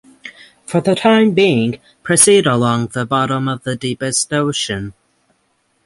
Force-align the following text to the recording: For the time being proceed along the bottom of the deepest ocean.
For 0.65 0.81
the 0.81 0.95
time 0.95 1.33
being 1.35 1.79
proceed 2.01 2.47
along 2.47 2.87
the 2.87 3.05
bottom 3.05 3.47
of 3.47 3.61
the 3.61 3.75
deepest 3.75 4.33
ocean. 4.33 4.95